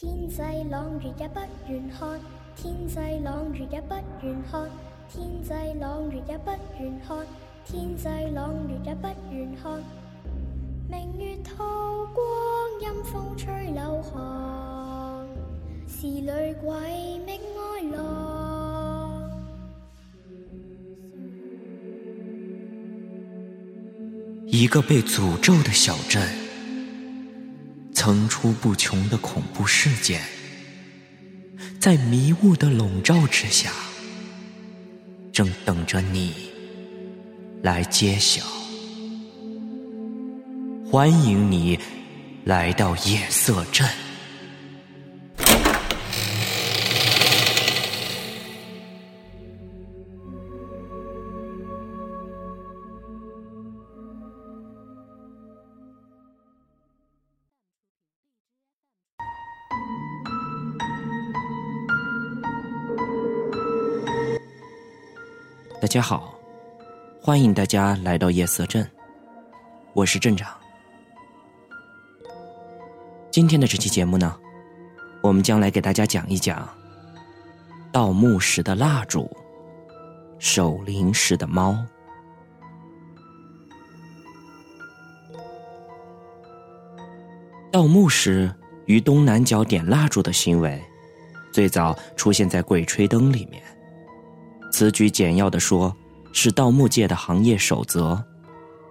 [0.00, 0.40] 天际
[0.70, 2.20] 朗月也不愿看，
[2.54, 4.70] 天际朗月也不愿看，
[5.10, 7.26] 天际朗月也不愿看，
[7.64, 9.82] 天际朗月也不愿看。
[10.88, 12.24] 明月透光，
[12.80, 15.26] 阴风吹柳寒，
[15.88, 16.30] 是女
[16.62, 19.28] 鬼觅哀郎。
[24.46, 26.47] 一个被诅咒的小镇。
[28.08, 30.22] 层出不穷的恐怖事件，
[31.78, 33.70] 在迷雾的笼罩之下，
[35.30, 36.32] 正等着你
[37.60, 38.42] 来揭晓。
[40.90, 41.78] 欢迎你
[42.46, 43.86] 来到夜色镇。
[65.80, 66.34] 大家好，
[67.22, 68.84] 欢迎大家来到夜色镇，
[69.92, 70.52] 我是镇长。
[73.30, 74.36] 今天的这期节目呢，
[75.22, 76.68] 我们将来给大家讲一讲
[77.92, 79.30] 盗墓时的蜡烛、
[80.40, 81.78] 守灵时的猫。
[87.70, 88.52] 盗墓时
[88.86, 90.82] 于东南角点蜡烛的行为，
[91.52, 93.62] 最早出现在《鬼吹灯》里面。
[94.70, 95.94] 此举简要的说，
[96.32, 98.22] 是盗墓界的行业守则，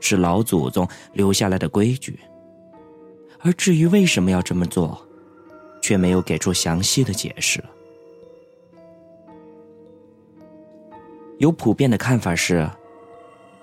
[0.00, 2.18] 是老祖宗留下来的规矩。
[3.42, 5.00] 而至于为什么要这么做，
[5.80, 7.62] 却没有给出详细的解释。
[11.38, 12.68] 有普遍的看法是，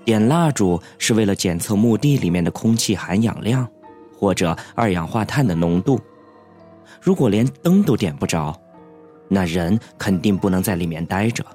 [0.03, 3.69] 点蜡烛是为了检测墓地里面的空气含氧量，
[4.17, 5.99] 或者二氧化碳的浓度。
[6.99, 8.59] 如果连灯都点不着，
[9.29, 11.45] 那人肯定不能在里面待着。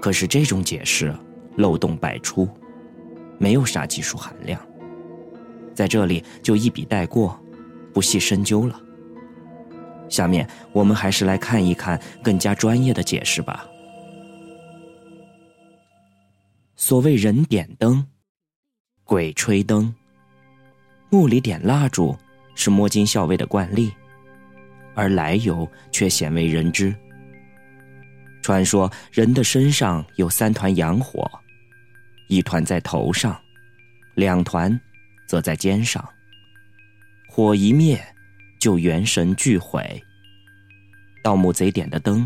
[0.00, 1.14] 可是这种解释
[1.56, 2.48] 漏洞百出，
[3.38, 4.60] 没有啥技术含量，
[5.74, 7.38] 在这里就一笔带过，
[7.92, 8.80] 不细深究了。
[10.08, 13.66] 下面我们还是来看一看更加专业的解释吧。
[16.76, 18.06] 所谓人点灯，
[19.02, 19.92] 鬼吹灯，
[21.10, 22.14] 墓里点蜡烛
[22.54, 23.90] 是摸金校尉的惯例，
[24.94, 26.94] 而来由却鲜为人知。
[28.46, 31.28] 传说人的身上有三团阳火，
[32.28, 33.36] 一团在头上，
[34.14, 34.80] 两团
[35.26, 36.08] 则在肩上。
[37.28, 38.00] 火一灭，
[38.60, 40.00] 就元神俱毁。
[41.24, 42.24] 盗墓贼点的灯，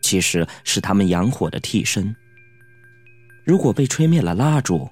[0.00, 2.16] 其实是他们阳火的替身。
[3.44, 4.90] 如果被吹灭了蜡烛，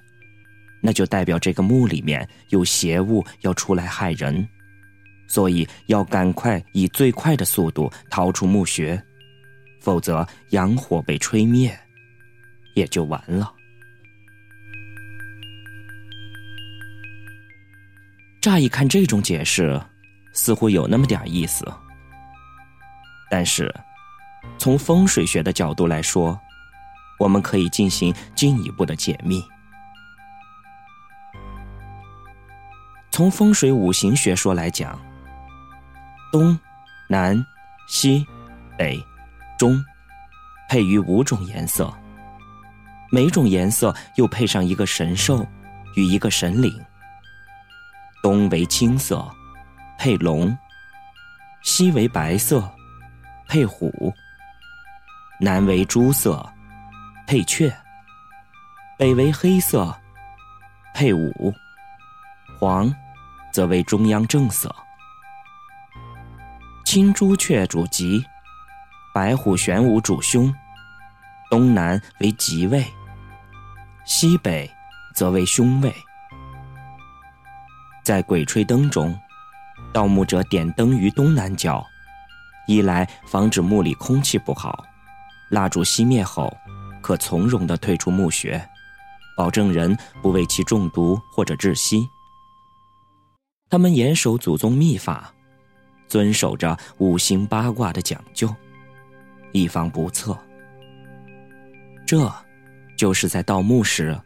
[0.82, 4.46] 那就代表这个墓里面有邪物要出来害人，
[5.26, 9.02] 所以要赶快以最快的速度逃出墓穴。
[9.80, 11.76] 否则，阳火被吹灭，
[12.74, 13.52] 也就完了。
[18.40, 19.80] 乍一看，这种解释
[20.32, 21.66] 似乎有那么点意思，
[23.30, 23.74] 但是
[24.58, 26.38] 从风水学的角度来说，
[27.18, 29.42] 我们可以进行进一步的解密。
[33.10, 34.98] 从风水五行学说来讲，
[36.32, 36.58] 东、
[37.08, 37.44] 南、
[37.88, 38.24] 西、
[38.78, 39.02] 北。
[39.60, 39.84] 中，
[40.70, 41.92] 配于五种颜色，
[43.10, 45.46] 每种颜色又配上一个神兽
[45.96, 46.82] 与一个神灵。
[48.22, 49.22] 东为青色，
[49.98, 50.48] 配龙；
[51.60, 52.74] 西为白色，
[53.48, 53.90] 配虎；
[55.38, 56.42] 南为朱色，
[57.26, 57.68] 配雀；
[58.96, 59.94] 北为黑色，
[60.94, 61.52] 配五；
[62.58, 62.90] 黄，
[63.52, 64.74] 则为中央正色。
[66.86, 68.24] 青朱雀主吉。
[69.12, 70.54] 白虎玄武主凶，
[71.50, 72.84] 东南为吉位，
[74.04, 74.70] 西北
[75.14, 75.92] 则为凶位。
[78.04, 79.18] 在鬼吹灯中，
[79.92, 81.84] 盗墓者点灯于东南角，
[82.68, 84.84] 一来防止墓里空气不好，
[85.50, 86.56] 蜡烛熄灭后
[87.02, 88.64] 可从容的退出墓穴，
[89.36, 92.08] 保证人不为其中毒或者窒息。
[93.68, 95.32] 他们严守祖宗秘法，
[96.06, 98.54] 遵守着五行八卦的讲究。
[99.52, 100.38] 以防不测，
[102.06, 102.32] 这，
[102.96, 104.18] 就是在盗墓时，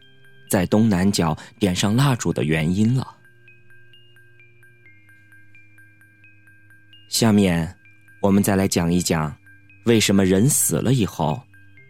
[0.48, 3.16] 在东南角点上蜡烛的原因了。
[7.08, 7.74] 下面，
[8.20, 9.34] 我们再来讲一讲，
[9.86, 11.40] 为什么人死了以后，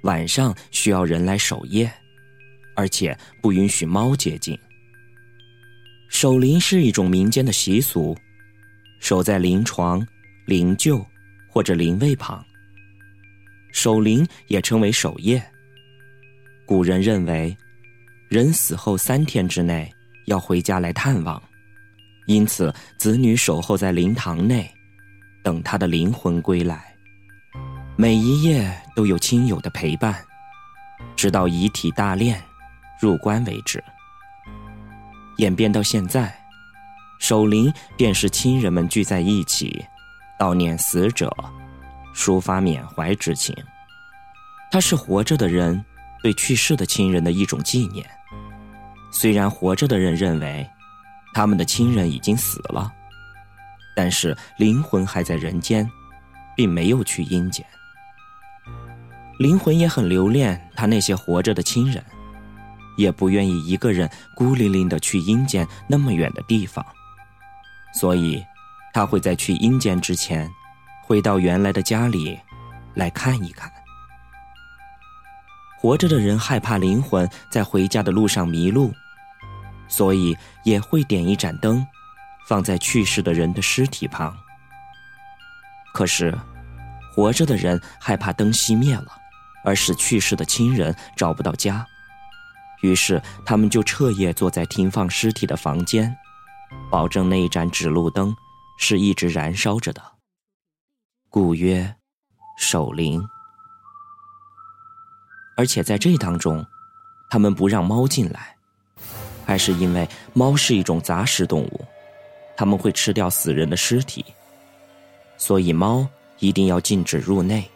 [0.02, 1.90] 晚上需要人来守夜，
[2.76, 4.58] 而且不允许猫接近。
[6.08, 8.16] 守灵是一种民间的习俗，
[9.00, 10.06] 守在灵床、
[10.44, 11.04] 灵柩
[11.48, 12.44] 或者灵位旁。
[13.75, 15.43] 守灵也称为守夜。
[16.65, 17.55] 古人认为，
[18.29, 19.93] 人死后三天之内
[20.26, 21.43] 要回家来探望，
[22.26, 24.73] 因此子女守候在灵堂内，
[25.43, 26.94] 等他的灵魂归来。
[27.97, 30.25] 每一夜都有亲友的陪伴，
[31.17, 32.37] 直到遗体大殓
[33.00, 33.82] 入棺为止。
[35.38, 36.32] 演变到现在，
[37.19, 39.85] 守灵便是亲人们聚在一起，
[40.38, 41.29] 悼念死者。
[42.14, 43.55] 抒发缅怀之情，
[44.70, 45.84] 它是活着的人
[46.22, 48.08] 对去世的亲人的一种纪念。
[49.11, 50.69] 虽然活着的人认为
[51.32, 52.93] 他们的亲人已经死了，
[53.94, 55.88] 但是灵魂还在人间，
[56.56, 57.64] 并没有去阴间。
[59.38, 62.02] 灵魂也很留恋他那些活着的亲人，
[62.96, 66.84] 也不愿意一个人孤零零的去阴间那么远的地方，
[67.93, 68.44] 所以
[68.93, 70.49] 他会在去阴间之前。
[71.06, 72.38] 回到原来的家里，
[72.94, 73.70] 来看一看。
[75.78, 78.90] 活着的人害怕灵魂在回家的路上迷路，
[79.86, 80.34] 所以
[80.64, 81.86] 也会点一盏灯，
[82.48, 84.34] 放在去世的人的尸体旁。
[85.92, 86.34] 可是，
[87.14, 89.08] 活着的人害怕灯熄灭了，
[89.62, 91.86] 而使去世的亲人找不到家，
[92.80, 96.16] 于是他们就彻夜坐在停放尸体的房间，
[96.90, 98.34] 保证那一盏指路灯
[98.78, 100.13] 是一直燃烧着的。
[101.34, 101.92] 故曰
[102.56, 103.20] 守灵，
[105.56, 106.64] 而且在这当中，
[107.28, 108.54] 他们不让猫进来，
[109.44, 111.84] 还是因为猫是一种杂食动物，
[112.56, 114.25] 他们会吃掉死人的尸体，
[115.36, 116.06] 所以猫
[116.38, 117.69] 一定要禁止入内。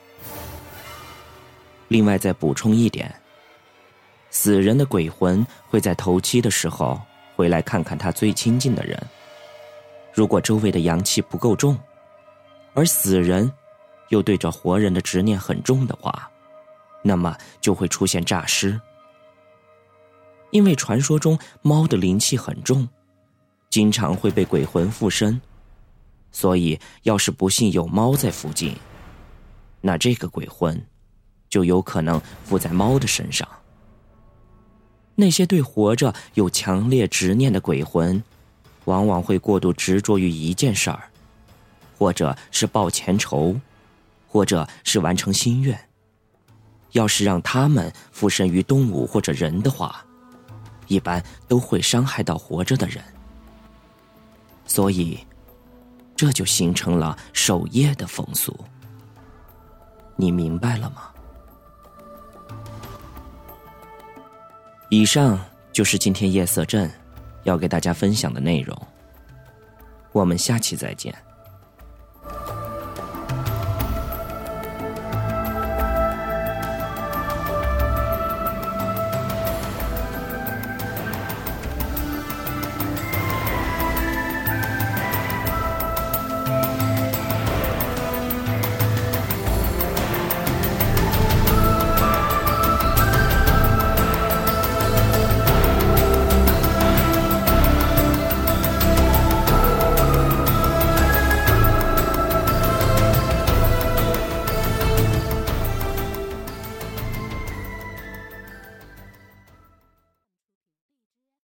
[1.88, 3.12] 另外再补充一点，
[4.30, 6.96] 死人的鬼魂会在头七的时候
[7.34, 8.96] 回来看看他最亲近的人，
[10.12, 11.76] 如果周围的阳气不够重。
[12.74, 13.50] 而死人，
[14.08, 16.30] 又对着活人的执念很重的话，
[17.02, 18.80] 那么就会出现诈尸。
[20.50, 22.88] 因为传说中猫的灵气很重，
[23.68, 25.40] 经常会被鬼魂附身，
[26.32, 28.74] 所以要是不幸有猫在附近，
[29.80, 30.80] 那这个鬼魂
[31.50, 33.46] 就有可能附在猫的身上。
[35.14, 38.22] 那些对活着有强烈执念的鬼魂，
[38.84, 41.10] 往往会过度执着于一件事儿。
[41.98, 43.60] 或者是报前仇，
[44.28, 45.78] 或者是完成心愿。
[46.92, 50.02] 要是让他们附身于动物或者人的话，
[50.86, 53.02] 一般都会伤害到活着的人。
[54.64, 55.18] 所以，
[56.16, 58.56] 这就形成了守夜的风俗。
[60.16, 61.10] 你明白了吗？
[64.88, 65.38] 以上
[65.72, 66.90] 就是今天夜色镇
[67.44, 68.74] 要给大家分享的内容。
[70.12, 71.14] 我们下期再见。